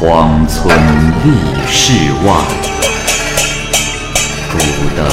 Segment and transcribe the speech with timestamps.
[0.00, 0.72] 荒村
[1.24, 1.32] 立
[1.66, 1.92] 世
[2.24, 2.32] 外，
[4.52, 4.56] 孤
[4.96, 5.04] 灯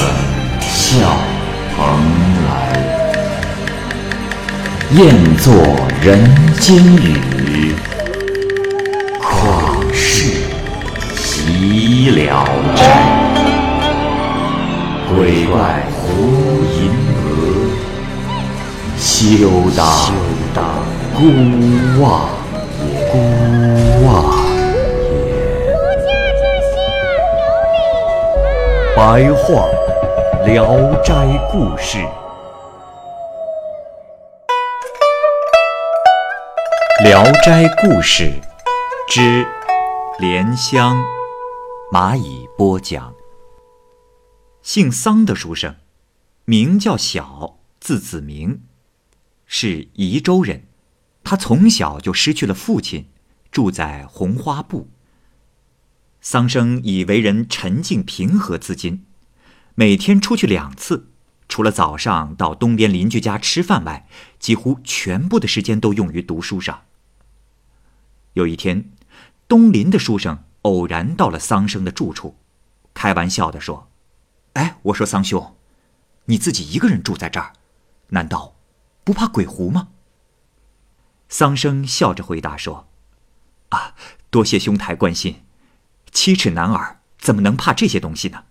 [0.60, 1.18] 笑
[1.74, 1.76] 蓬
[2.46, 2.48] 莱。
[4.92, 5.52] 雁作
[6.00, 6.24] 人
[6.60, 7.74] 间雨，
[9.20, 10.32] 旷世
[11.16, 12.46] 岂了
[12.76, 12.80] 斋。
[15.08, 16.04] 鬼怪胡
[16.76, 16.92] 银
[17.24, 17.26] 娥，
[18.96, 19.04] 休
[20.54, 20.64] 当
[21.12, 21.20] 孤
[22.00, 22.28] 望
[28.96, 29.68] 白话
[30.46, 30.64] 《聊
[31.02, 31.12] 斋
[31.52, 31.98] 故事》。
[37.04, 38.32] 《聊斋故事》
[39.06, 39.46] 之
[40.18, 40.96] 莲香，
[41.92, 43.14] 蚂蚁播讲。
[44.62, 45.76] 姓桑的书生，
[46.46, 48.62] 名叫小，字子明，
[49.44, 50.68] 是宜州人。
[51.22, 53.10] 他从小就失去了父亲，
[53.50, 54.88] 住在红花埠。
[56.28, 58.98] 桑生以为人沉静平和自矜，
[59.76, 61.12] 每天出去两次。
[61.48, 64.08] 除了早上到东边邻居家吃饭外，
[64.40, 66.82] 几乎全部的时间都用于读书上。
[68.32, 68.90] 有一天，
[69.46, 72.34] 东邻的书生偶然到了桑生的住处，
[72.92, 73.88] 开玩笑地说
[74.54, 75.54] ：“哎，我说桑兄，
[76.24, 77.52] 你自己一个人住在这儿，
[78.08, 78.56] 难道
[79.04, 79.90] 不怕鬼狐吗？”
[81.30, 82.88] 桑生笑着回答说
[83.70, 83.94] ：“啊，
[84.28, 85.42] 多谢兄台关心，
[86.16, 88.44] 七尺男儿怎么能怕这些东西呢？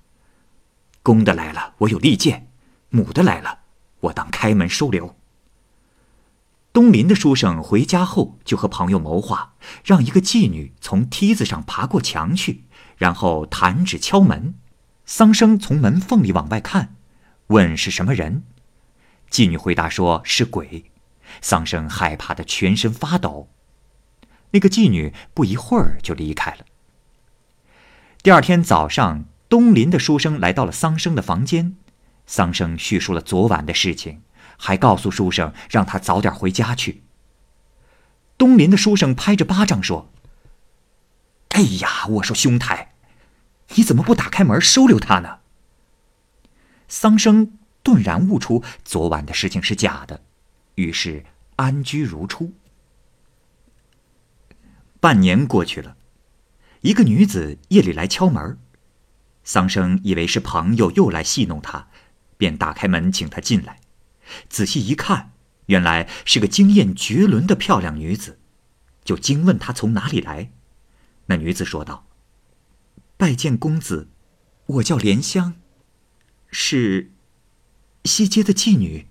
[1.01, 2.51] 公的来了，我有利剑。”
[2.89, 3.61] 母的来了，
[4.01, 5.17] 我当开门收留。
[6.71, 12.65] 东林的书生回家后，就和朋友谋划，让一个妓女从梯子上爬过墙去，
[12.97, 14.53] 然后弹指敲门。
[15.07, 16.95] 桑生从门缝里往外看，
[17.47, 18.43] 问是什么人。
[19.31, 20.91] 妓女回答说是鬼。
[21.41, 23.49] 桑生害怕的全身发抖。
[24.51, 26.57] 那个妓女不一会儿就离开了。
[28.25, 31.75] 第二天早上，东林的书生来到了桑生的房间。
[32.25, 34.23] 桑生叙述了昨晚的事情，
[34.57, 37.03] 还告诉书生让他早点回家去。
[38.35, 40.11] 东林的书生拍着巴掌说
[41.49, 42.95] ：“哎呀，我说兄台，
[43.75, 45.41] 你怎么不打开门收留他呢？”
[46.89, 50.23] 桑生顿然悟出昨晚的事情是假的，
[50.73, 51.23] 于是
[51.57, 52.53] 安居如初。
[54.99, 55.95] 半年过去了，
[56.85, 58.59] 一个女子夜里来敲门，
[59.43, 61.87] 桑生以为是朋友又来戏弄他。
[62.37, 63.79] 便打开门请她进来，
[64.49, 65.31] 仔细一看，
[65.65, 68.37] 原来是个惊艳绝伦的漂亮女子，
[69.03, 70.51] 就惊问她从哪里来。
[71.25, 72.05] 那女子说道
[73.17, 74.09] ：“拜见公子，
[74.67, 75.55] 我叫莲香，
[76.51, 77.11] 是
[78.03, 79.07] 西街的妓女。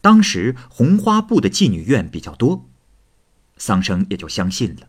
[0.00, 2.70] 当时红花埠的妓女院比较多，
[3.58, 4.88] 桑生也就相信了。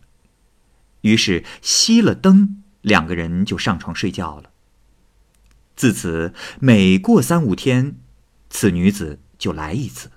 [1.01, 4.51] 于是熄了灯，两个人就上床睡觉了。”
[5.75, 7.97] 自此，每过三五天，
[8.49, 10.11] 此女子就来一次。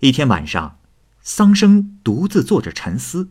[0.00, 0.78] 一天晚上，
[1.20, 3.30] 桑生独自坐着沉思，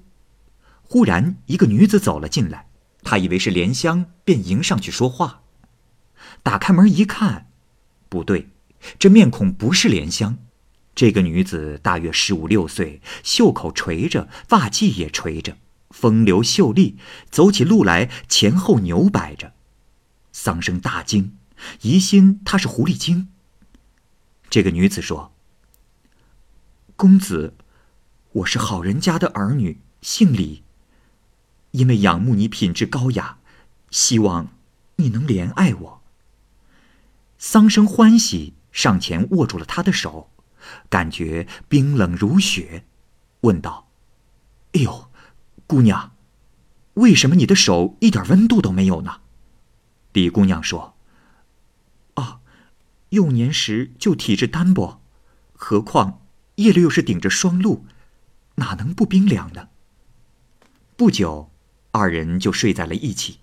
[0.81, 2.67] 忽然一个女子走了进来，
[3.03, 5.43] 他以为是莲香，便迎上去说话。
[6.43, 7.49] 打开门一看，
[8.09, 8.49] 不对，
[8.99, 10.37] 这面孔不是莲香。
[10.97, 15.55] 这个女子大约十五六岁，袖口垂着，发髻也垂着。
[15.91, 16.97] 风流秀丽，
[17.29, 19.53] 走起路来前后扭摆着。
[20.31, 21.37] 桑生大惊，
[21.81, 23.29] 疑心她是狐狸精。
[24.49, 25.31] 这个女子说
[26.97, 27.53] ：“公子，
[28.31, 30.63] 我是好人家的儿女，姓李。
[31.73, 33.37] 因为仰慕你品质高雅，
[33.91, 34.47] 希望
[34.95, 36.01] 你能怜爱我。”
[37.37, 40.31] 桑生欢喜，上前握住了她的手，
[40.89, 42.85] 感觉冰冷如雪，
[43.41, 43.89] 问道
[44.73, 45.09] ：“哎呦！”
[45.67, 46.15] 姑娘，
[46.93, 49.19] 为什么你的手一点温度都没有呢？
[50.13, 50.95] 李姑娘说
[52.15, 52.39] ：“啊，
[53.09, 55.01] 幼年时就体质单薄，
[55.51, 56.21] 何况
[56.55, 57.85] 夜里又是顶着霜露，
[58.55, 59.67] 哪能不冰凉呢？”
[60.95, 61.51] 不久，
[61.91, 63.39] 二人就睡在了一起。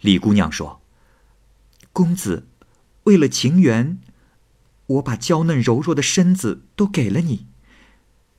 [0.00, 0.80] 李姑娘说
[1.92, 2.48] ：“公子，
[3.04, 4.00] 为了情缘，
[4.94, 7.46] 我把娇嫩柔弱的身子都给了你。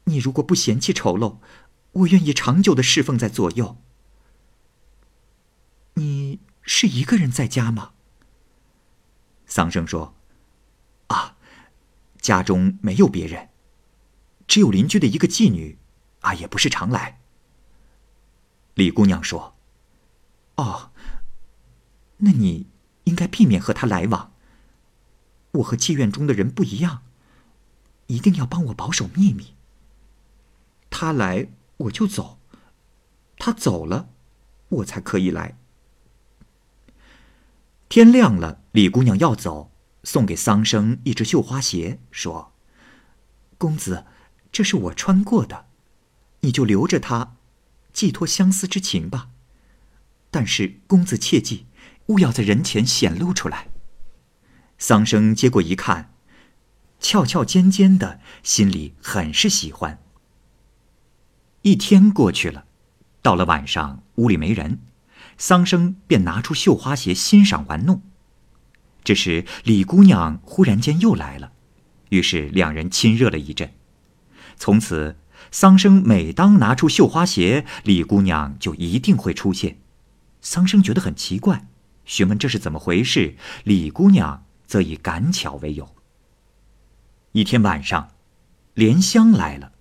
[0.05, 1.37] 你如果不嫌弃丑陋。”
[1.93, 3.77] 我愿意长久的侍奉在左右。
[5.93, 7.91] 你是一个人在家吗？
[9.45, 10.15] 桑生说
[11.13, 11.37] ：“啊，
[12.19, 13.49] 家中没有别人，
[14.47, 15.77] 只有邻居的一个妓女，
[16.21, 17.21] 啊，也不是常来。”
[18.73, 19.55] 李姑娘说
[20.57, 20.89] ：“哦，
[22.17, 22.65] 那你
[23.03, 24.32] 应该避免和她来往。
[25.53, 27.03] 我和妓院中的人不一样，
[28.07, 29.55] 一定要帮我保守秘密。”
[30.89, 31.47] 他来
[31.77, 32.39] 我就走，
[33.37, 34.09] 他走了，
[34.69, 35.57] 我才可以来。
[37.89, 39.71] 天亮了，李姑娘要走，
[40.03, 42.53] 送给桑生一只绣花鞋，说
[43.57, 44.05] ：“公子，
[44.51, 45.65] 这是我穿过的，
[46.41, 47.35] 你就留着它，
[47.91, 49.29] 寄托相思之情吧。
[50.29, 51.67] 但是公子切记，
[52.07, 53.69] 勿要在人前显露出来。”
[54.85, 56.13] 桑生接过一看，
[56.99, 59.97] 翘翘尖尖的，心里很是喜欢。
[61.61, 62.65] 一天过去了，
[63.21, 64.81] 到了晚上，屋里没人，
[65.37, 68.01] 桑生便拿出绣花鞋欣赏玩弄。
[69.05, 71.53] 这时，李姑娘忽然间又来了，
[72.09, 73.73] 于是两人亲热了一阵。
[74.57, 75.15] 从此，
[75.49, 79.77] 桑生每当拿出绣花鞋，李姑娘就一定会出现。
[80.41, 81.69] 桑生觉得很奇怪，
[82.03, 85.95] 询问这是怎么回事，李姑娘则以赶巧为由。
[87.31, 88.11] 一天晚上，
[88.73, 89.71] 莲香来了，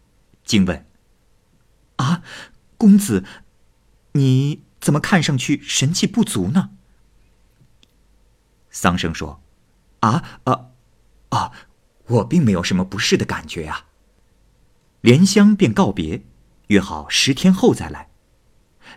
[0.44, 0.86] 惊问。
[1.96, 2.22] 啊，
[2.76, 3.24] 公子，
[4.12, 6.70] 你怎么看上去神气不足呢？
[8.70, 9.42] 桑生说
[10.00, 10.70] ：“啊啊
[11.28, 11.52] 啊，
[12.06, 13.86] 我并没有什么不适的感觉啊。”
[15.02, 16.24] 莲香便告别，
[16.68, 18.08] 约好十天后再来。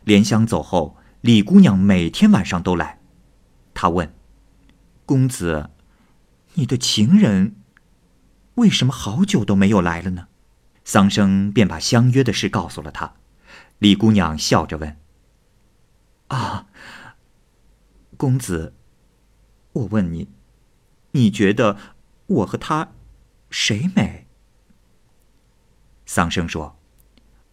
[0.05, 3.01] 莲香走后，李姑娘每天晚上都来。
[3.73, 4.15] 她问
[5.05, 5.71] ：“公子，
[6.55, 7.55] 你的情人
[8.55, 10.27] 为什么好久都没有来了呢？”
[10.83, 13.15] 桑生便把相约的事告诉了他，
[13.79, 14.97] 李姑娘笑着问
[16.27, 16.67] ：“啊，
[18.17, 18.75] 公子，
[19.73, 20.29] 我问你，
[21.11, 21.77] 你觉得
[22.27, 22.91] 我和他
[23.49, 24.27] 谁美？”
[26.05, 26.77] 桑生说：“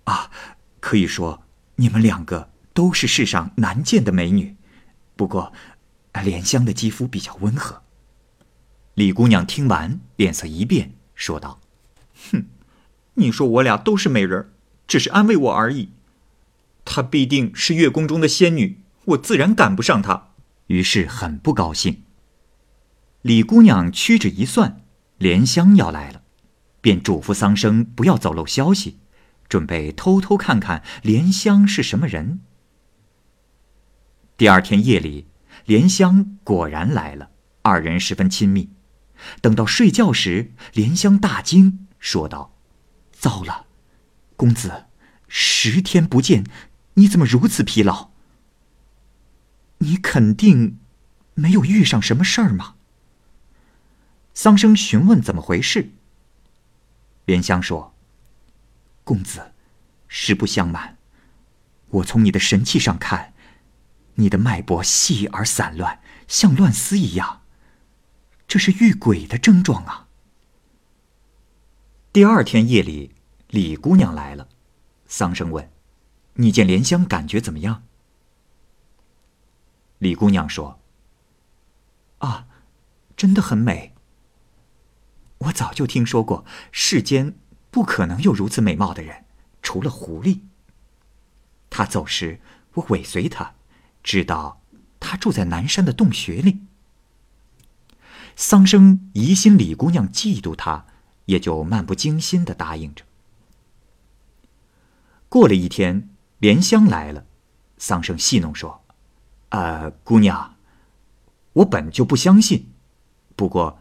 [0.05, 0.31] 啊，
[0.79, 1.45] 可以说
[1.77, 4.57] 你们两个都是世上难见的美女，
[5.17, 5.55] 不过
[6.23, 7.82] 莲香的肌肤比较温和。”
[8.95, 11.61] 李姑娘听完，脸色一变，说道
[12.31, 12.47] ：“哼。”
[13.15, 14.53] 你说我俩都是美人
[14.87, 15.91] 只是安慰我而已。
[16.85, 20.31] 她必定是月宫中的仙女，我自然赶不上她。
[20.69, 22.03] 于是很不高兴。
[23.21, 24.83] 李姑娘屈指一算，
[25.19, 26.23] 莲香要来了，
[26.81, 28.99] 便嘱咐桑生不要走漏消息，
[29.49, 32.41] 准备偷偷看看莲香是什么人。
[34.39, 35.27] 第二天夜里，
[35.67, 37.31] 莲香果然来了，
[37.61, 38.71] 二人十分亲密。
[39.41, 42.55] 等到睡觉时，莲香大惊，说道。
[43.13, 43.67] 糟了，
[44.37, 44.87] 公子，
[45.29, 46.45] 十天不见，
[46.95, 48.11] 你怎么如此疲劳？
[49.79, 50.79] 你肯定
[51.35, 52.75] 没有遇上什么事儿吗？
[54.35, 55.93] 桑生询问怎么回事。
[57.27, 57.95] 莲香说
[59.05, 59.53] ：“公子，
[60.09, 60.97] 实不相瞒，
[61.91, 63.35] 我从你的神气上看，
[64.15, 67.42] 你的脉搏细而散乱，像乱丝一样，
[68.47, 70.09] 这是遇鬼的症状啊。”
[72.13, 73.15] 第二天夜里，
[73.49, 74.49] 李姑娘来了。
[75.07, 75.71] 桑生问
[76.35, 77.85] ：“你见莲香感觉怎么样？”
[79.99, 80.81] 李姑娘说
[82.19, 82.47] ：“啊，
[83.17, 83.95] 真的很美。
[85.39, 87.35] 我早就听说过，世间
[87.71, 89.25] 不可能有如此美貌的人，
[89.63, 90.41] 除了狐狸。
[91.71, 92.41] 她走时，
[92.75, 93.55] 我尾随她，
[94.03, 94.61] 知道
[95.01, 96.61] 她住在南山的洞穴里。”
[98.37, 100.87] 桑生疑心李姑娘嫉妒他。
[101.27, 103.05] 也就漫不经心的答应着。
[105.29, 107.25] 过了一天，莲香来了，
[107.79, 108.83] 桑生戏弄说
[109.51, 110.57] ：“呃，姑娘，
[111.53, 112.69] 我本就不相信，
[113.37, 113.79] 不过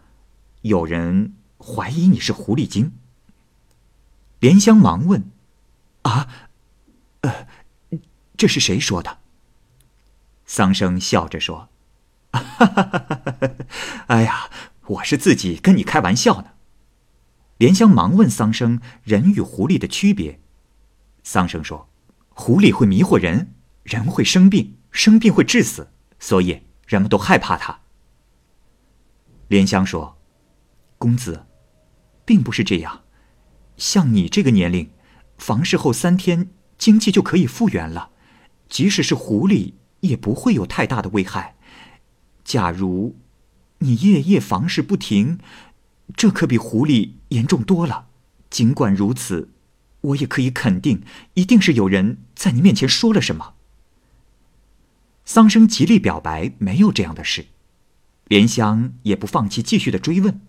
[0.61, 2.93] 有人怀疑你是狐狸精。”
[4.39, 5.31] 莲香忙问
[6.03, 6.27] ：“啊，
[7.21, 7.47] 呃，
[8.37, 9.17] 这是谁说的？”
[10.45, 11.69] 桑生笑着说：“！
[14.07, 14.49] 哎呀，
[14.87, 16.51] 我是自己跟你开玩笑呢。”
[17.57, 20.39] 莲香忙问桑生：“人与狐狸的区别？”
[21.23, 21.89] 桑生说
[22.29, 27.81] ：“狐狸会迷惑人，人会生病，生病会致死，所以人们都害怕它。”
[29.47, 30.17] 莲香说
[30.97, 31.45] ：“公子，
[32.25, 33.01] 并不是这样。
[33.77, 34.91] 像你这个年龄，
[35.37, 38.11] 房事后三天经济就可以复原了，
[38.69, 41.55] 即使是狐狸也不会有太大的危害。
[42.51, 43.15] 假如
[43.77, 45.39] 你夜夜房事不停，
[46.17, 48.09] 这可比狐狸……”严重多了。
[48.49, 49.53] 尽管如此，
[50.01, 51.01] 我也可以肯定，
[51.35, 53.53] 一定是有人在你面前说了什么。
[55.23, 57.45] 桑生极力表白没有这样的事，
[58.25, 60.41] 莲香也不放弃继续的追问。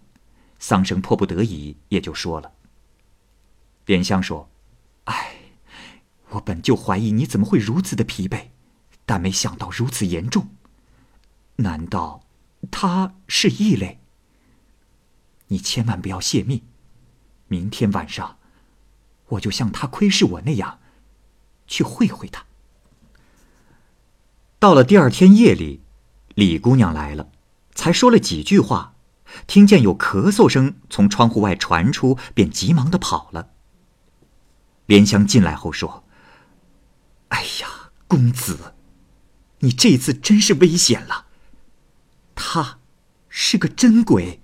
[0.59, 2.51] 桑生迫不得已也就说了。
[3.87, 4.51] 莲香说
[5.07, 5.37] ：“哎，
[6.31, 8.47] 我本就怀疑你怎么会如此的疲惫，
[9.07, 10.49] 但没想到如此严重。
[11.63, 12.25] 难道
[12.71, 13.99] 他是异类？
[15.49, 16.63] 你千万不要泄密。”
[17.49, 18.39] 明天晚上，
[19.29, 20.79] 我就像他窥视我那样，
[21.67, 22.45] 去会会他。
[24.59, 25.83] 到了第二天夜里，
[26.35, 27.31] 李姑娘来了，
[27.75, 28.95] 才说了几句话，
[29.47, 33.51] 听见有咳嗽声从窗户外传出，便急忙的跑了。
[34.87, 36.05] 莲香进来后说
[37.29, 38.75] ：“哎呀，公子，
[39.59, 41.27] 你这次真是危险了。
[42.45, 42.81] 他
[43.29, 44.41] 是个真鬼。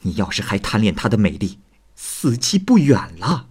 [0.00, 1.60] 你要是还贪恋她的美丽，
[1.94, 3.48] 死期不远了。”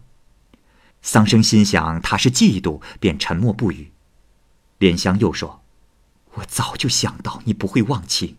[1.02, 3.94] 桑生心想他是嫉妒，便沉默不语。
[4.78, 5.64] 莲香又说
[6.36, 8.36] ：“我早就想到你不会忘情，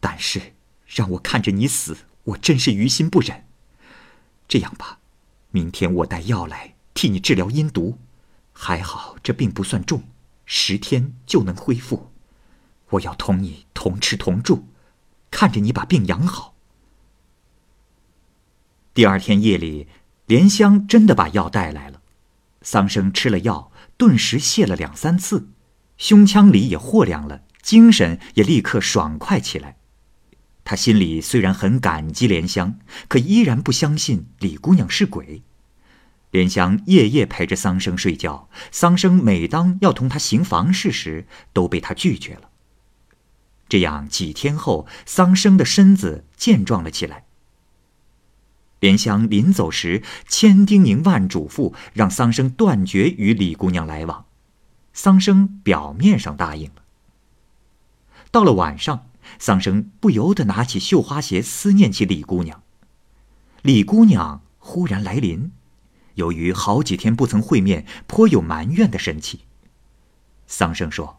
[0.00, 0.54] 但是
[0.86, 3.46] 让我看着你死，我真是于心不忍。
[4.48, 4.98] 这样吧，
[5.52, 7.98] 明天我带药来替你治疗阴毒，
[8.52, 10.02] 还好这病不算重，
[10.44, 12.10] 十天就能恢复。
[12.90, 14.66] 我要同你同吃同住，
[15.30, 16.54] 看着你把病养好。”
[18.94, 19.86] 第二天夜里，
[20.26, 22.02] 莲香真的把药带来了，
[22.62, 25.48] 桑生吃了药，顿时泻了两三次。
[25.96, 29.76] 胸腔里也豁凉了，精神也立刻爽快起来。
[30.64, 32.78] 他心里虽然很感激莲香，
[33.08, 35.42] 可依然不相信李姑娘是鬼。
[36.30, 42.47] 莲香夜夜陪着桑生睡觉，桑生每当要同他行房事时，都被他拒绝了。
[43.68, 47.24] 这样几天后，桑生的身子健壮了起来。
[48.80, 54.24] 莲香临走时千叮咛万嘱咐，让桑生断绝与李姑娘来往。
[54.92, 56.82] 桑生表面上答应了。
[58.30, 62.62] 到了晚上，桑生不由得拿起绣花鞋，思念起李姑娘。
[63.62, 65.50] 李姑娘忽然来临，
[66.14, 69.40] 由于好几天不曾会面，颇有埋怨的神气。
[70.46, 71.17] 桑生说：“，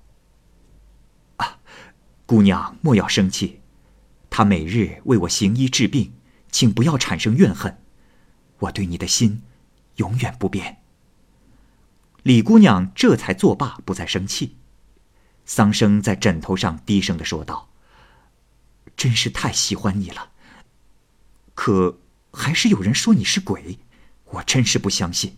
[2.29, 3.59] 姑娘莫要生气，
[4.29, 6.13] 他每日为我行医治病，
[6.51, 7.81] 请不要产生怨恨。
[8.59, 9.41] 我对你的心，
[9.95, 10.83] 永远不变。”
[12.21, 14.57] 李姑娘这才作罢，不再生气。
[15.47, 17.71] 桑生在枕头上低声的说道
[18.95, 20.29] ：“真是太喜欢你了。
[21.55, 21.97] 可
[22.31, 23.79] 还是有人说你是鬼，
[24.25, 25.37] 我真是不相信。”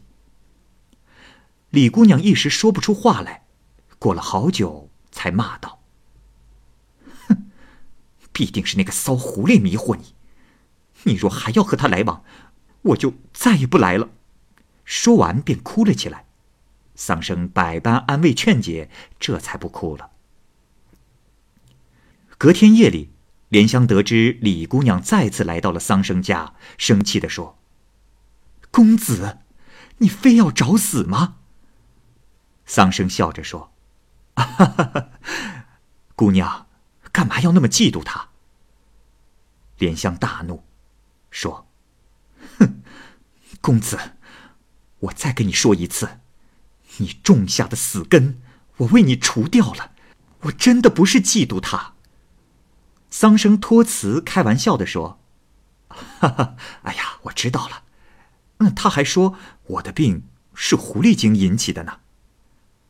[1.71, 3.45] 李姑娘一时说不出话来，
[3.97, 5.79] 过了好久才骂道：“，
[8.31, 10.15] 必定是那个骚狐狸迷惑你。
[11.03, 12.23] 你若还要和他来往，
[12.81, 14.09] 我就再也不来了。”
[14.85, 16.25] 说完便哭了起来。
[16.95, 20.11] 桑生百般安慰劝解，这才不哭了。
[22.37, 23.09] 隔天夜里，
[23.49, 27.57] 莲香得知李姑娘再次来到了桑生家，生气的说
[28.69, 29.39] ：“公子，
[29.97, 31.37] 你非要找死吗？”
[32.65, 33.73] 桑生笑着说
[34.35, 35.09] ：“哈哈，
[36.15, 36.67] 姑娘，
[37.11, 38.29] 干嘛要那么嫉妒他？”
[39.77, 40.63] 莲香大怒，
[41.29, 41.67] 说
[42.59, 42.81] ：“哼，
[43.61, 43.97] 公子，
[44.99, 46.19] 我再跟你说一次。”
[46.97, 48.41] 你种下的死根，
[48.77, 49.93] 我为你除掉了。
[50.41, 51.93] 我真的不是嫉妒他。
[53.09, 55.19] 桑生托辞，开玩笑的说
[55.87, 57.83] ：“哈哈，哎呀，我知道了。
[58.57, 59.37] 那他还说
[59.67, 62.01] 我的病是狐狸精引起的呢。”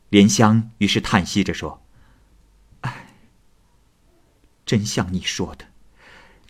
[0.09, 1.80] 莲香于是叹息着说：“，
[4.71, 5.65] 真像你说的，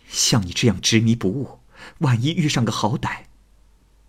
[0.06, 1.58] 像你这样执迷不悟，
[1.98, 3.22] 万一遇上个好歹，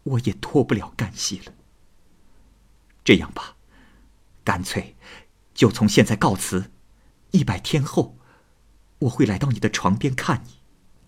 [0.04, 1.54] 我也脱不了干系了。”
[3.04, 3.56] 这样吧，
[4.44, 4.96] 干脆
[5.56, 6.70] 就从现在告辞。
[7.32, 8.16] 一百天后，
[9.00, 10.60] 我会来到你的床边看你。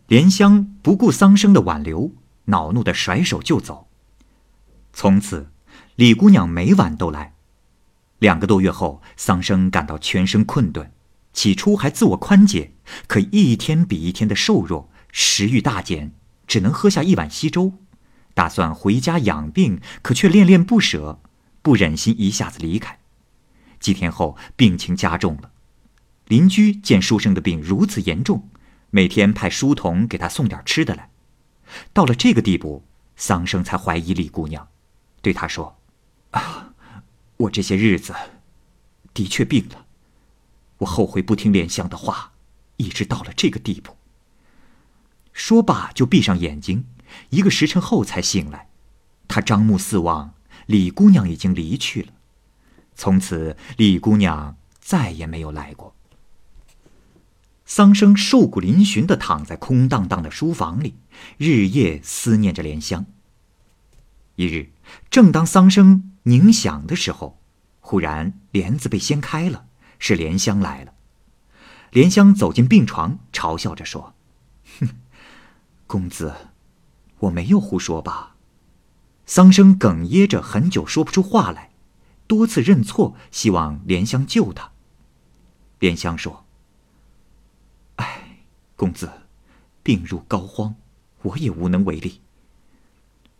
[0.07, 2.11] 莲香不顾桑生的挽留，
[2.45, 3.87] 恼怒的甩手就走。
[4.93, 5.51] 从此，
[5.95, 7.35] 李姑娘每晚都来。
[8.17, 10.91] 两个多月后，桑生感到全身困顿，
[11.35, 12.71] 起初还自我宽解，
[13.05, 16.13] 可一天比一天的瘦弱，食欲大减，
[16.47, 17.73] 只能喝下一碗稀粥。
[18.33, 21.19] 打算回家养病，可却恋恋不舍。
[21.61, 22.99] 不忍心一下子离开，
[23.79, 25.51] 几天后病情加重了。
[26.27, 28.49] 邻居见书生的病如此严重，
[28.91, 31.09] 每天派书童给他送点吃的来。
[31.91, 32.83] 到了这个地步，
[33.15, 34.67] 桑生才怀疑李姑娘，
[35.23, 35.75] 对他说
[36.31, 36.73] ：“啊，
[37.37, 38.13] 我这些日子
[39.11, 39.84] 的确病了，
[40.77, 42.31] 我后悔不听莲香的话，
[42.77, 43.95] 一直到了这个地步。”
[45.33, 46.85] 说罢就闭上眼睛，
[47.29, 48.69] 一个时辰后才醒来。
[49.27, 50.33] 他张目四望。
[50.67, 52.07] 李姑娘已经离去了，
[52.95, 55.93] 从此李姑娘再也没有来过。
[57.67, 60.95] 桑生瘦骨嶙峋的躺在空荡荡的书房里，
[61.37, 63.05] 日夜思念着莲香。
[64.37, 64.71] 一日，
[65.11, 67.39] 正当桑生凝想的时候，
[67.79, 69.67] 忽然帘子被掀开了，
[69.99, 70.93] 是莲香来了。
[71.91, 74.13] 莲香走进病床，嘲笑着说
[74.79, 74.89] ：“哼，
[75.87, 76.33] 公子，
[77.19, 78.35] 我没有胡说吧？”
[79.25, 81.71] 桑生哽咽着，很久说不出话来，
[82.27, 84.71] 多次认错，希望莲香救他。
[85.79, 86.45] 莲香说
[87.95, 89.11] ：“哎，公子，
[89.81, 90.75] 病入膏肓，
[91.21, 92.21] 我也无能为力。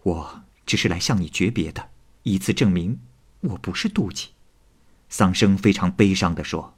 [0.04, 1.90] 我只是来向你诀别的，
[2.24, 3.00] 以此证明
[3.42, 4.30] 我不是妒忌。”
[5.18, 6.76] 桑生非常悲伤的说：“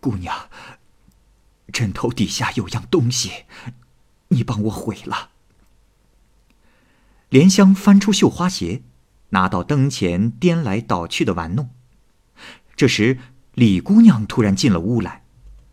[0.00, 0.48] 姑娘，
[1.74, 3.44] 枕头底下有样东西，
[4.28, 5.32] 你帮我毁了。”
[7.28, 8.82] 莲香翻出绣花鞋，
[9.28, 11.68] 拿到灯前颠来倒去的玩弄。
[12.74, 13.18] 这时，
[13.52, 15.24] 李姑娘突然进了屋来，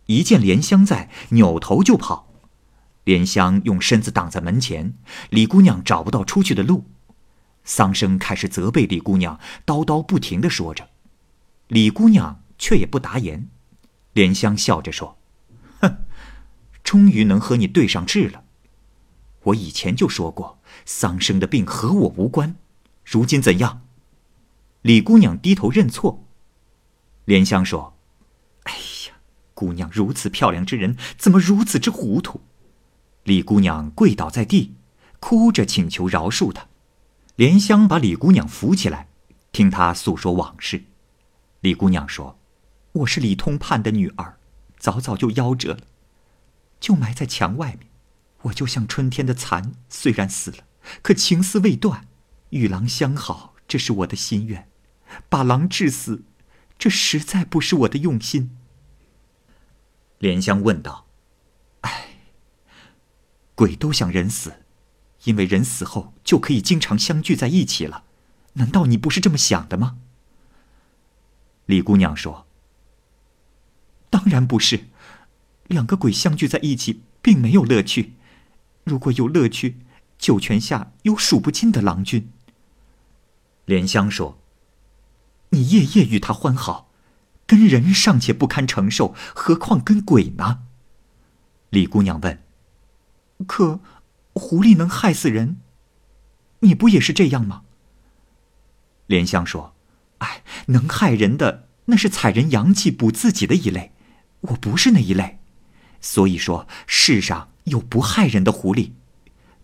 [0.08, 2.28] 一见莲香在，扭头就跑。
[3.06, 4.94] 莲香用身子挡在门前，
[5.30, 6.84] 李姑娘找不到出去的路。
[7.64, 10.90] 桑生开始责备李姑娘，叨叨不停的说着，
[11.68, 13.48] 李姑娘却也不答言。
[14.14, 15.18] 莲香笑着说
[15.80, 16.04] ：“哼，
[16.84, 18.44] 终于能和你对上质了。
[19.44, 22.56] 我以前就说过。”桑生的病和我无关，
[23.04, 23.82] 如今怎样？
[24.82, 26.26] 李姑娘低头认错。
[27.26, 27.98] 莲香说
[28.64, 29.16] ：“哎呀，
[29.54, 32.42] 姑娘如此漂亮之人，怎么如此之糊涂？”
[33.26, 34.76] 李姑娘跪倒在地，
[35.20, 36.68] 哭着请求饶恕她。
[37.36, 39.08] 莲香把李姑娘扶起来，
[39.52, 40.84] 听她诉说往事。
[41.62, 42.40] 李姑娘说
[42.94, 44.38] ：“我是李通判的女儿，
[44.78, 45.82] 早早就夭折了，
[46.80, 47.88] 就埋在墙外面。
[48.44, 50.58] 我就像春天的蚕，虽然死了。”
[51.04, 52.08] 可情丝未断，
[52.50, 54.64] 与狼相好，这是我的心愿；
[55.30, 56.24] 把狼致死，
[56.80, 58.58] 这实在不是我的用心。
[60.18, 61.06] 莲香问道
[61.82, 62.16] ：“哎，
[63.54, 64.64] 鬼都想人死，
[65.24, 68.04] 因为人死后就可以经常相聚在一起了。
[68.54, 69.98] 难道你不是这么想的吗？”
[71.68, 72.46] 李姑娘说
[74.10, 74.86] ：“当然不是，
[75.68, 78.14] 两个鬼相聚在一起，并没有乐趣。
[78.84, 79.78] 如果有乐趣。”
[80.22, 82.32] 九泉下有数不尽的郎君。
[83.66, 84.40] 莲香说
[85.50, 86.92] ：“你夜夜与他欢好，
[87.48, 90.60] 跟人尚且不堪承受，何况跟鬼呢？”
[91.72, 92.44] 李姑娘问
[93.48, 93.80] ：“可
[94.34, 95.58] 狐狸能害死人？
[96.60, 97.64] 你不也是这样吗？”
[99.08, 99.76] 莲香说
[100.20, 103.92] ：“哎，能害人的那是采人阳气补自己的一类，
[104.42, 105.40] 我不是那一类，
[106.00, 108.92] 所以说世上有不害人的狐狸。”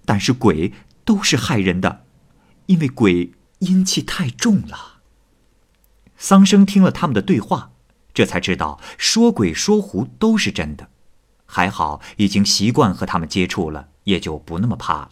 [0.06, 2.06] 但是鬼都是害人的，
[2.68, 5.02] 因为鬼阴气太重了。
[6.18, 7.72] 桑生听了他们的对话，
[8.14, 10.90] 这才知道说鬼说狐都是真的。
[11.46, 15.12] 还好已经习惯和他们接触了，也就不那么怕了。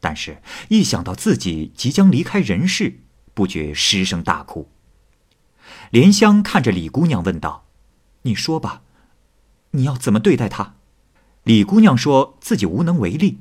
[0.00, 3.00] 但是，一想到自己即将离开人世，
[3.34, 4.68] 不觉失声大哭。
[5.90, 7.66] 莲香看着李姑娘问道
[8.22, 8.82] ：“你说吧，
[9.72, 10.76] 你要怎么对待他？”
[11.44, 13.38] 李姑娘说自己无能为力。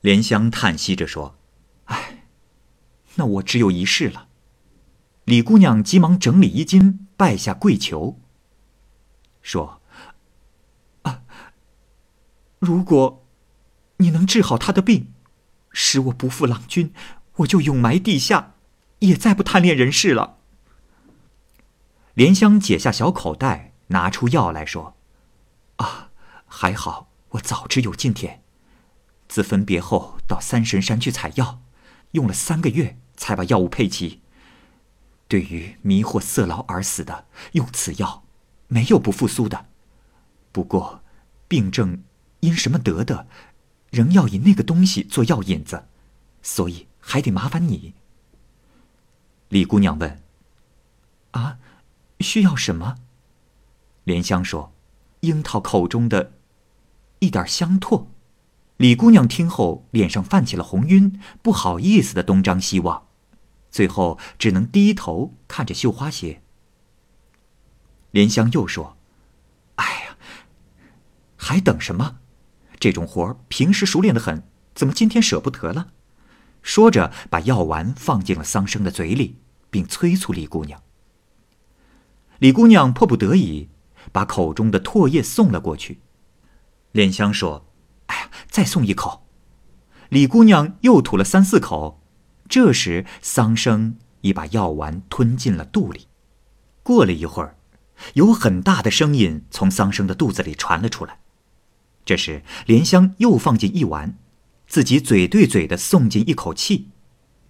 [0.00, 1.36] 莲香叹息着说
[1.86, 2.24] ：“唉，
[3.16, 4.28] 那我只有一事了。”
[5.24, 8.18] 李姑娘急忙整理衣襟，拜下跪求，
[9.42, 9.80] 说
[11.02, 11.22] ：“啊，
[12.58, 13.26] 如果
[13.98, 15.12] 你能治好他的病，
[15.70, 16.92] 使我不负郎君，
[17.36, 18.54] 我就永埋地下，
[19.00, 20.38] 也再不贪恋人世了。”
[22.14, 24.96] 莲香解下小口袋，拿出药来说
[25.76, 26.10] ：“啊，
[26.46, 28.42] 还好我早知有今天。”
[29.28, 31.60] 自分别后到三神山去采药，
[32.12, 34.22] 用了三个月才把药物配齐。
[35.28, 38.24] 对于迷惑色劳而死的，用此药
[38.68, 39.66] 没有不复苏的。
[40.50, 41.02] 不过，
[41.46, 42.02] 病症
[42.40, 43.28] 因什么得的，
[43.90, 45.86] 仍要以那个东西做药引子，
[46.42, 47.94] 所以还得麻烦你。
[49.48, 50.22] 李姑娘问
[51.32, 51.58] ：“啊，
[52.20, 52.96] 需要什么？”
[54.04, 54.72] 莲香说
[55.20, 56.32] ：“樱桃口中的
[57.20, 58.06] 一点香唾。”
[58.78, 63.08] 李姑娘听后，脸上泛起了红晕，不好意思的东张西望，
[63.70, 66.42] 最后只能低头看着绣花鞋。
[68.12, 68.96] 莲香又说
[69.76, 70.16] ：“哎呀，
[71.36, 72.18] 还等什么？
[72.78, 74.42] 这种活平时熟练的很，
[74.74, 75.88] 怎么今天舍不得了？”
[76.62, 79.36] 说着，把药丸放进了桑生的嘴里，
[79.70, 80.82] 并催促李姑娘。
[82.38, 83.68] 李姑娘迫不得已，
[84.12, 86.00] 把口中的唾液送了过去。
[86.92, 87.64] 莲香说。
[88.06, 89.26] 哎呀，再送一口！
[90.08, 92.00] 李姑娘又吐了三四口。
[92.48, 96.06] 这时，桑生已把药丸吞进了肚里。
[96.82, 97.58] 过了一会儿，
[98.14, 101.20] 有很大的声音从桑生的肚子里传了出来。
[102.08, 104.16] 这时，莲香又放进一碗，
[104.66, 106.88] 自己嘴对嘴的送进一口气。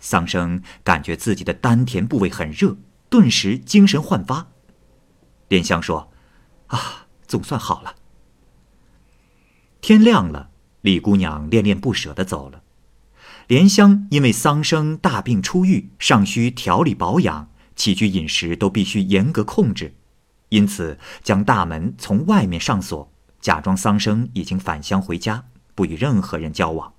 [0.00, 2.76] 桑生感觉自己的丹田部位很热，
[3.08, 4.48] 顿时精神焕发。
[5.46, 6.10] 莲香说
[6.66, 7.94] ：“啊，总算好了。”
[9.80, 12.64] 天亮了，李姑娘恋恋不舍的走了。
[13.46, 19.94] 莲香因为桑生大病初愈，尚需调理保养，起居饮食都必须严格控制，
[20.48, 26.94] 因此将大门从外面上锁，假装桑生已经返乡回家，不与任何人交往。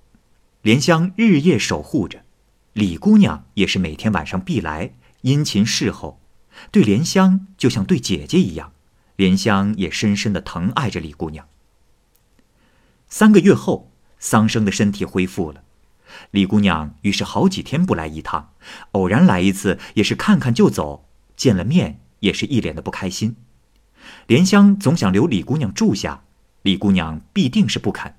[0.62, 2.24] 莲香日夜守护着，
[2.72, 6.20] 李姑娘也是每天晚上必来，殷勤侍候，
[6.70, 8.72] 对莲香就像对姐姐一样。
[9.16, 11.46] 莲香也深深的疼爱着李姑娘。
[13.06, 15.62] 三个月后，桑生的身体恢复了，
[16.30, 18.54] 李姑娘于是好几天不来一趟，
[18.92, 23.36] 偶然来一次也是看看就走，见了面也是一脸的不开心。
[24.26, 26.24] 莲香总想留李姑娘住下，
[26.62, 28.14] 李姑娘必定是不肯。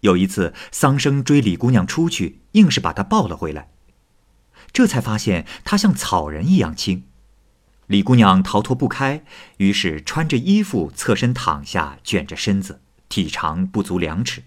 [0.00, 3.70] 有一次，桑生追李姑娘出去，硬是把她抱了回来，
[4.72, 7.04] 这才发现她像草人一样轻。
[7.86, 9.24] 李姑娘逃脱不开，
[9.58, 12.80] 于是穿着衣服侧身躺下，卷着身子。
[13.10, 14.42] 体长不足两尺。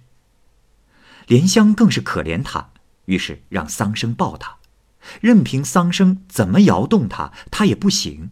[1.27, 2.71] 莲香更是可怜他，
[3.05, 4.57] 于是让桑生抱她，
[5.21, 8.31] 任凭桑生怎么摇动她，她也不醒。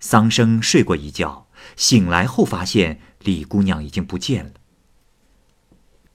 [0.00, 4.52] 桑生睡过一觉，醒来后发现李姑娘已经不见了。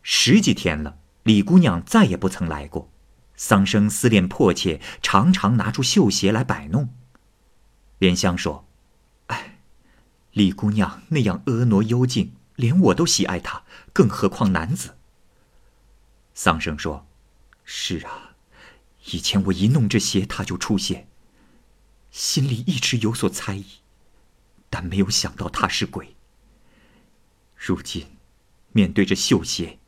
[0.01, 2.89] 十几天了，李姑娘再也不曾来过。
[3.35, 6.93] 桑生思念迫切，常常拿出绣鞋来摆弄。
[7.99, 8.67] 莲香说
[9.27, 9.59] ：“哎，
[10.31, 14.95] 李姑娘那样婀娜幽静。”连我都喜爱她，更何况男子。
[16.35, 17.07] 桑生说
[17.65, 18.35] ：“是啊，
[19.05, 21.07] 以前我一弄这鞋，他就出现，
[22.11, 23.65] 心里一直有所猜疑，
[24.69, 26.15] 但没有想到他是鬼。
[27.65, 28.07] 如今，
[28.73, 29.79] 面对着绣鞋，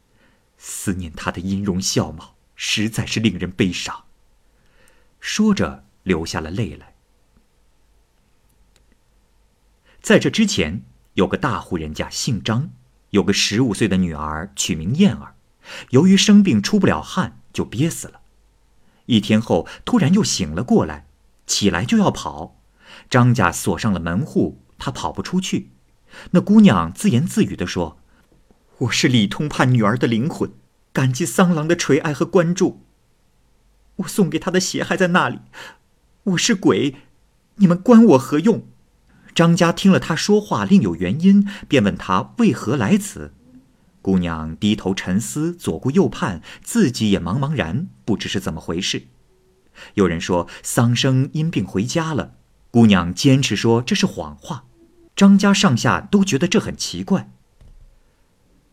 [0.57, 4.05] 思念他的音容笑貌，实在是令人悲伤。”
[5.19, 6.95] 说着，流下了泪来。
[10.01, 10.83] 在这之前。
[11.15, 12.71] 有个大户人家，姓张，
[13.11, 15.35] 有个十五岁的女儿，取名燕儿。
[15.91, 18.19] 由于生病出不了汗，就憋死了。
[19.05, 21.07] 一天后，突然又醒了过来，
[21.47, 22.61] 起来就要跑。
[23.09, 25.71] 张家锁上了门户，他跑不出去。
[26.31, 27.97] 那姑娘自言自语地说
[28.79, 30.51] ：“我是李通判女儿的灵魂，
[30.91, 32.81] 感激桑郎的垂爱和关注。
[33.97, 35.39] 我送给他的鞋还在那里。
[36.23, 36.95] 我是鬼，
[37.55, 38.67] 你们关我何用？”
[39.35, 43.33] 张家听了他说话另有原因，便问他为何来此。
[44.01, 49.07] 姑娘低头沉思，左顾右盼，自己也茫茫然，不知是怎么回事。
[49.95, 52.35] 有人说桑生因病回家了，
[52.71, 54.63] 姑娘坚持说这是谎话。
[55.15, 57.31] 张家上下都觉得这很奇怪。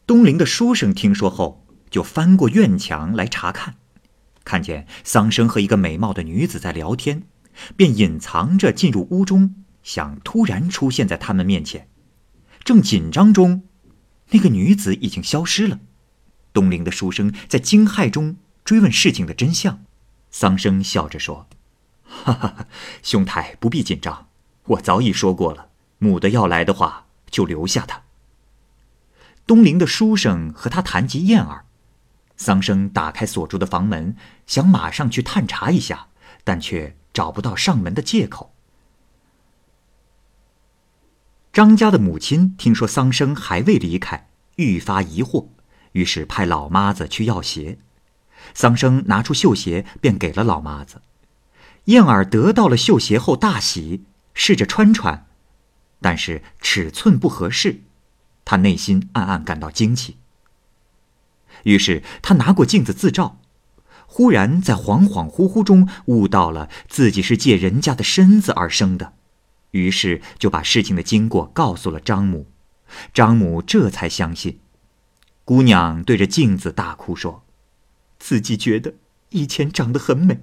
[0.07, 3.76] 东陵的书生听说后，就翻过院墙来查看，
[4.44, 7.22] 看见桑生和一个美貌的女子在聊天，
[7.76, 9.55] 便隐藏着进入屋中。
[9.83, 11.88] 想突然出现在他们面前，
[12.62, 13.64] 正紧张中，
[14.31, 15.81] 那个女子已经消失了。
[16.52, 19.85] 东陵的书生在惊骇中追问事情的真相，
[20.31, 21.48] 桑生笑着说
[22.07, 22.66] ：“哈哈，
[23.02, 24.28] 兄台不必紧张，
[24.66, 25.70] 我早已说过了，
[26.02, 28.02] 母的要来的话就留下他。”
[29.46, 31.64] 东陵的书生和他谈及燕儿，
[32.36, 36.08] 桑生打开锁住的房门，想马上去探查一下，
[36.44, 38.54] 但却找不到上门的借口。
[41.52, 45.48] 张家的母亲听说桑生还未离开，愈发疑惑，
[45.92, 47.78] 于是派老妈子去要鞋。
[48.54, 51.02] 桑生拿出绣鞋，便给了老妈子。
[51.86, 55.26] 燕儿得到了绣鞋后大喜，试着穿穿，
[56.02, 57.80] 但是尺寸不合适，
[58.44, 60.16] 他内心暗暗感到惊奇。
[61.62, 63.38] 于是他拿过镜子自照，
[64.06, 69.14] 忽然在恍恍惚惚中悟到了自己是借人家的身子而生的。
[69.70, 72.46] 于是就把事情的经过告诉了张母，
[73.14, 74.58] 张母这才相信。
[75.44, 77.44] 姑娘对着镜子大哭说
[78.18, 78.94] ：“自己觉得
[79.30, 80.40] 以前长得很美，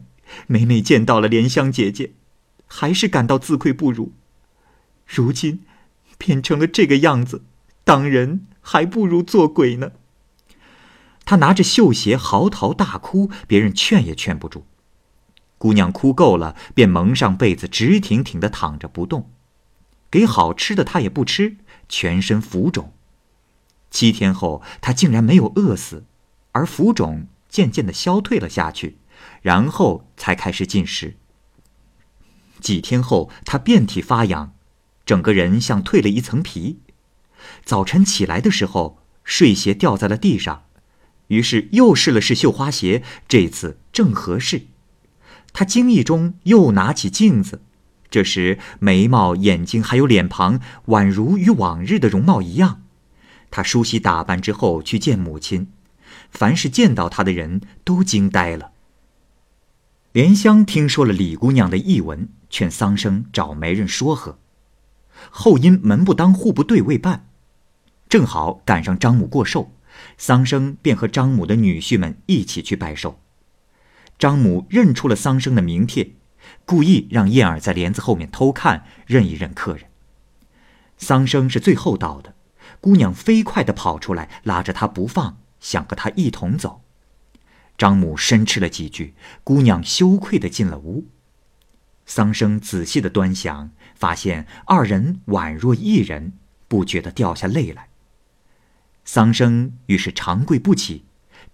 [0.48, 2.14] 每每见到了莲香姐姐，
[2.66, 4.14] 还是感到自愧不如。
[5.12, 5.66] 如今
[6.20, 7.44] 变成了这个样子，
[7.84, 9.94] 当人还不如做鬼呢。”
[11.26, 14.66] 他拿着绣鞋嚎啕大哭，别人劝也劝不住。
[15.58, 19.30] 姑娘哭够了，便蒙上被子，直挺挺的躺着不动。
[20.10, 22.94] 给好吃的她也不吃，全身浮肿。
[23.92, 26.06] 七天后，她竟然没有饿死，
[26.54, 28.98] 而浮肿渐渐的消退了下去，
[29.42, 31.18] 然后才开始进食。
[32.60, 34.54] 几天后，她遍体发痒，
[35.10, 36.82] 整个人像蜕了一层皮。
[37.66, 40.66] 早晨起来的时候，睡鞋掉在了地上，
[41.30, 44.68] 于是又试了试绣花鞋，这次正合适。
[45.52, 47.64] 他惊异中又拿起镜子，
[48.12, 52.84] 这时眉毛、眼睛还有脸庞，宛如与往日的容貌一样。
[53.50, 55.72] 他梳洗打扮之后去见母亲，
[56.30, 58.74] 凡是见到他的人都惊呆了。
[60.12, 64.38] 莲香听说了李姑娘的译文，劝桑生找媒人说和。
[65.30, 67.28] 后因门不当户不对未办，
[68.08, 69.72] 正好赶上张母过寿，
[70.18, 73.20] 桑生便和张母的女婿们一起去拜寿。
[74.18, 76.12] 张母认出了桑生的名帖，
[76.66, 79.86] 故意让燕儿在帘子后面偷看，认一认客人。
[80.98, 82.36] 桑生是最后到的，
[82.82, 86.82] 姑娘飞快地跑出来，拉着他不放，想和他一同走。
[87.78, 91.06] 张母申斥了几句，姑娘羞愧地进了屋。
[92.06, 96.34] 桑生仔细地端详，发现二人宛若一人，
[96.70, 97.90] 不觉得掉下泪来。
[99.04, 101.04] 桑生于是长跪不起，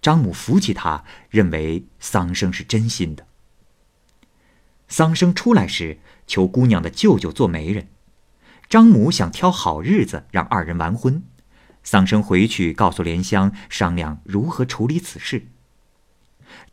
[0.02, 3.26] 张母扶起他，认为桑生是真心的。
[4.88, 7.88] 桑生出来时，求姑娘的舅舅做媒人。
[8.70, 11.24] 张母想挑好日子让二人完婚，
[11.84, 15.48] 桑生回去告诉莲香商量如何处理此事。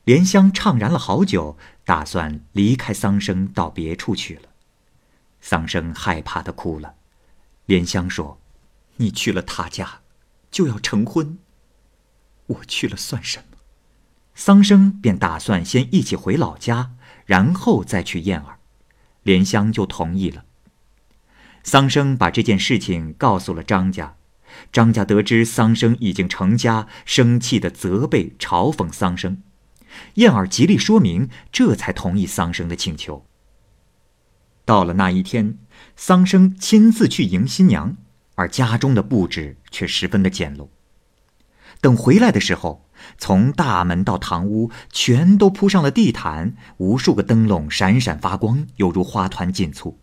[0.04, 4.51] 莲香怅然了好久，打算离开桑生到别处去了。
[5.42, 6.94] 桑生害怕的哭了。
[7.66, 8.40] 莲香说
[8.96, 10.00] ：“你去了他家，
[10.50, 11.38] 就要成婚，
[12.46, 13.58] 我去了算什么？”
[14.34, 16.92] 桑生便打算先一起回老家，
[17.26, 18.58] 然后再去燕儿。
[19.22, 20.46] 莲香就同意了。
[21.62, 24.16] 桑生把这件事情告诉了张家，
[24.72, 29.42] 张家得知桑生已经成家，生气的责备嘲讽桑生。
[30.14, 33.26] 燕儿极力说明，这才同意桑生的请求。
[34.64, 35.58] 到了那一天，
[35.96, 37.96] 桑生亲自去迎新娘，
[38.36, 40.68] 而家中的布置却十分的简陋。
[41.80, 49.98] 等回来的时候，从大门到堂屋，全都铺上了地毯，无数个灯笼闪闪发光，犹如花团锦簇。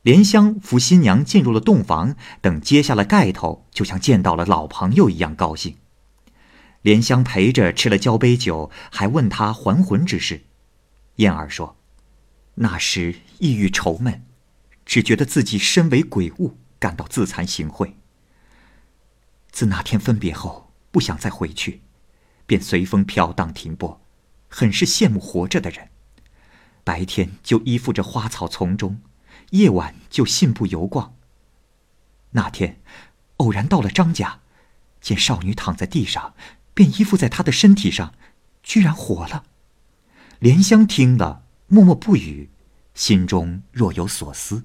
[0.00, 5.76] 莲香扶新娘进入了洞房，等揭下了盖头，就像见到了老朋友一样高兴。
[6.80, 10.44] 莲香陪着吃了交杯酒，还问他还魂之事。
[11.16, 11.76] 燕儿说
[12.54, 14.24] ：“那时抑郁愁闷，
[14.84, 17.94] 只觉得自己身为鬼物，感到自惭形秽。
[19.50, 21.82] 自那天分别后，不想再回去，
[22.46, 24.00] 便随风飘荡停泊，
[24.48, 25.90] 很是羡慕活着的人。
[26.84, 29.00] 白天就依附着花草丛中。”
[29.50, 31.16] 夜晚就信步游逛。
[32.30, 32.80] 那天，
[33.38, 34.40] 偶然到了张家，
[35.00, 36.34] 见少女躺在地上，
[36.72, 38.14] 便依附在她的身体上，
[38.62, 39.44] 居然活了。
[40.38, 42.50] 莲香听了，默默不语，
[42.94, 44.64] 心中若有所思。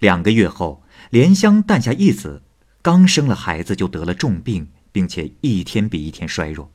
[0.00, 2.42] 两个月后，莲香诞下一子，
[2.82, 6.72] 刚生了孩子就得了重病，并且一天比一天衰弱。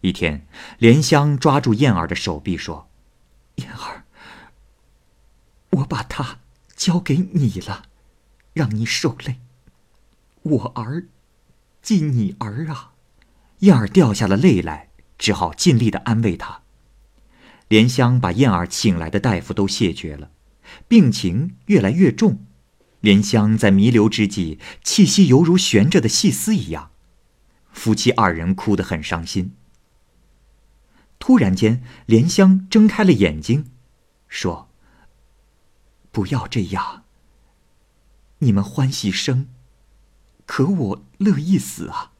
[0.00, 0.46] 一天，
[0.78, 2.88] 莲香抓住燕儿的手臂说
[3.56, 4.04] ：“燕儿。”
[5.72, 6.38] 我把他
[6.74, 7.82] 交给你了，
[8.54, 9.40] 让你受累。
[10.40, 11.08] 我儿，
[11.82, 12.92] 即你儿啊！
[13.58, 16.62] 燕儿掉下了泪来，只好尽力的安慰他。
[17.68, 20.30] 莲香把燕儿请来的大夫都谢绝了，
[20.88, 22.44] 病情越来越重。
[23.00, 26.90] 莲香在弥留之际，气息犹如悬着的细丝一样。
[27.70, 29.54] 夫妻二人哭得很伤心。
[31.18, 33.70] 突然间，莲香睁开了眼睛，
[34.26, 34.68] 说。
[36.10, 37.04] 不要这样。
[38.38, 39.48] 你们欢喜生，
[40.46, 42.12] 可我乐意死啊。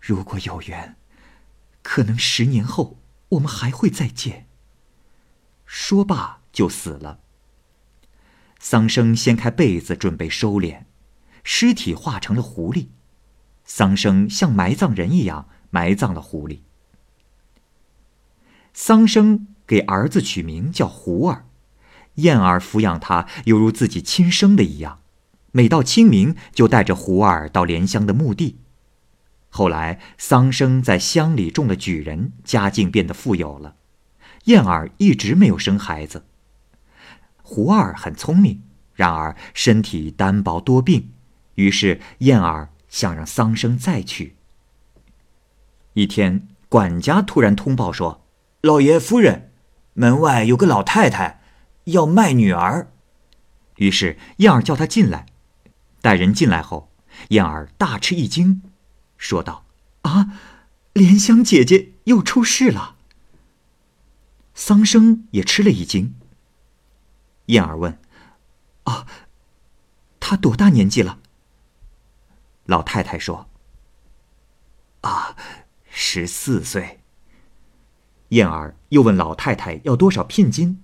[0.00, 0.96] 如果有缘，
[1.82, 2.97] 可能十年后
[3.30, 4.46] 我们还会再见。
[5.66, 7.20] 说罢就死了。
[8.58, 10.84] 桑生掀开被子准备收敛，
[11.44, 12.88] 尸体化成了狐狸。
[13.64, 16.60] 桑生像埋葬人一样埋葬了狐狸。
[18.72, 21.44] 桑生给儿子取名叫胡儿。
[22.14, 25.00] 燕儿抚养他，犹如自己亲生的一样。
[25.52, 28.58] 每到清明，就带着胡儿到莲香的墓地。
[29.48, 33.76] 后来，桑生在乡里中了举人，家境变得富有了。
[34.44, 36.24] 燕儿一直没有生孩子。
[37.42, 38.62] 胡二很聪明，
[38.94, 41.10] 然而身体单薄多病，
[41.54, 44.36] 于是燕儿想让桑生再娶。
[45.94, 48.26] 一天，管家突然通报说
[48.62, 49.50] ：“老爷夫人，
[49.94, 51.36] 门外有个老太太。”
[51.88, 52.92] 要卖女儿，
[53.76, 55.24] 于是燕儿叫他进来。
[56.02, 56.92] 待人进来后，
[57.30, 58.60] 燕儿大吃一惊，
[59.18, 59.66] 说道
[60.02, 60.38] ：“啊，
[60.94, 62.96] 莲香姐姐又出事了。”
[64.54, 66.14] 桑生也吃了一惊。
[67.46, 68.00] 燕儿问
[68.84, 69.06] ：“啊，
[70.18, 71.18] 她多大年纪了？”
[72.64, 73.48] 老太太说
[75.02, 75.36] ：“啊，
[75.90, 77.00] 十四岁。”
[78.30, 80.82] 燕儿又问老太太要多少聘金。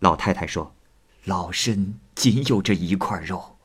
[0.00, 0.74] 老太太说
[1.24, 3.58] ：“老身仅有这一块肉，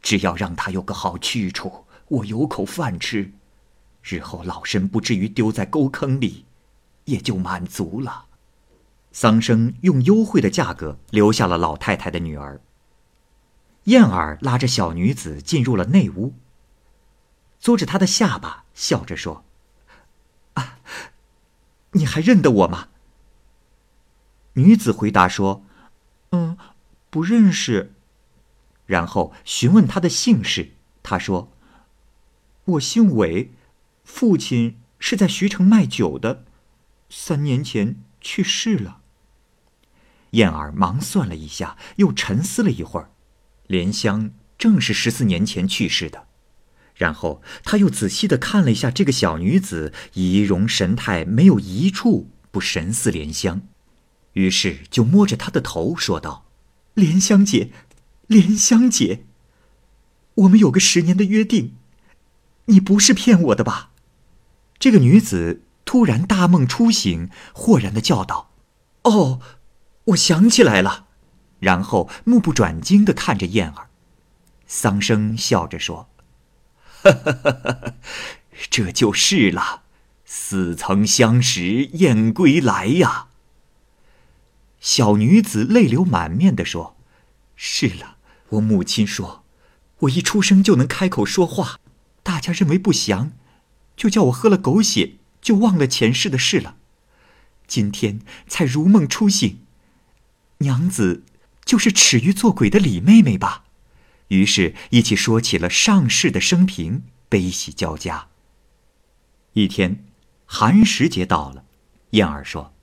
[0.00, 1.81] 只要让他有个好去处，
[2.12, 3.32] 我有口饭吃，
[4.02, 6.44] 日后老身不至于丢在沟坑里，
[7.06, 8.26] 也就满足了。
[9.12, 12.60] 桑生用优惠的价格留下了老太太的女儿。
[13.84, 16.34] 燕儿拉着小女子进入了内屋，
[17.58, 19.44] 嘬着她的下巴，笑着说
[20.54, 20.80] ：“啊，
[21.92, 22.88] 你还认得我吗？”
[24.54, 25.64] 女子回答说
[26.32, 26.58] ：“嗯，
[27.08, 27.94] 不认识。”
[28.84, 30.72] 然后询问她的姓氏，
[31.02, 31.50] 她说
[32.64, 33.52] ：“我姓韦，
[34.04, 36.44] 父亲是在徐城卖酒的，
[37.10, 39.00] 三年前去世了。”
[40.32, 43.10] 燕儿忙算了一下，又沉思了一会儿，
[43.66, 46.28] 莲香正是十四年前去世的。
[46.94, 53.62] 然后他又仔细的看了一下这个小女子，仪容神态没有一处不神似莲香，
[54.34, 56.46] 于是就摸着她的头说道
[56.94, 57.70] ：“莲香姐。”
[58.28, 59.26] 莲香姐，
[60.34, 61.74] 我们有个十年的约定，
[62.66, 63.90] 你不是骗我的吧？
[64.78, 68.50] 这个女子突然大梦初醒，豁然的叫道
[69.04, 69.40] ：“哦，
[70.06, 71.06] 我想起来了。”
[71.60, 73.88] 然后目不转睛的看着燕儿。
[74.66, 76.08] 桑生笑着说
[77.02, 77.94] ：“哈哈哈哈
[78.70, 79.82] 这就是了，
[80.24, 83.28] 似曾相识燕归来呀。”
[84.80, 86.96] 小女子泪流满面的说
[87.54, 88.16] ：“是了。”
[88.50, 89.44] 我母亲说
[90.00, 91.78] ：“我一出生就能开口说话，
[92.22, 93.32] 大家认为不祥，
[93.96, 96.76] 就叫我喝了狗血，就忘了前世的事了。
[97.66, 99.60] 今天才如梦初醒，
[100.58, 101.24] 娘子
[101.64, 103.64] 就是耻于做鬼的李妹妹吧？”
[104.28, 108.28] 于是，一起说起了上世的生平，悲喜交加。
[109.52, 110.04] 一天，
[110.46, 111.64] 寒食节到了，
[112.10, 112.74] 燕儿说：“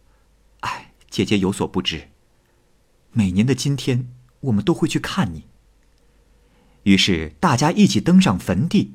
[0.61, 2.09] 哎，姐姐有所不知，
[3.11, 4.09] 每年的今天，
[4.41, 5.45] 我们都会去看你。”
[6.83, 8.93] 于是大家一起登上坟地，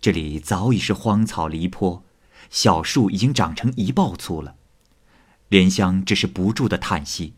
[0.00, 2.02] 这里早已是荒草离坡，
[2.48, 4.56] 小树已经长成一抱粗了。
[5.48, 7.34] 莲香只是不住的叹息。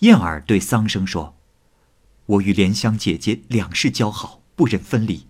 [0.00, 1.38] 燕儿对桑生说
[2.26, 5.26] ：“我与莲香姐姐两世交好，不忍分离，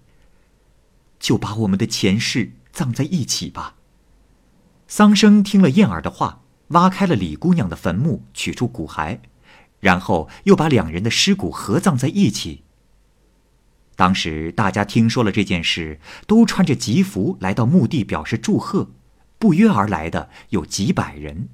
[1.20, 3.76] 就把我们的前世葬在一起吧。”
[4.88, 9.20] 桑生听了燕儿的话，挖开了李姑娘的坟墓，取出骨骸，
[9.78, 12.63] 然后又把两人的尸骨合葬在一起。
[13.96, 18.88] 当时大家听说了这件事，都穿着吉服来到墓地表示祝贺，
[19.38, 21.48] 不约而来的有几百人。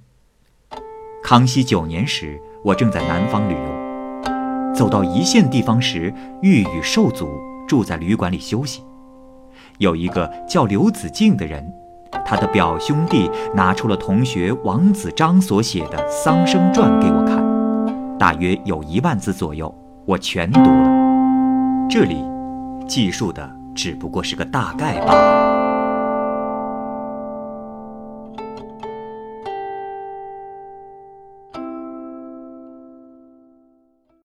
[1.22, 7.28] 康熙九年时，我正在南方旅游，走到一线地方时，遇雨受阻，
[7.68, 8.82] 住在旅馆里休息。
[9.76, 11.70] 有一个叫刘子敬的人，
[12.24, 19.74] 他的表兄弟拿出了同学王子章所写的《桑生传》给我看，大约有一万字左右，
[20.06, 21.88] 我全读了。
[21.90, 22.29] 这里。
[22.90, 25.69] 记述的只不过是个大概罢了。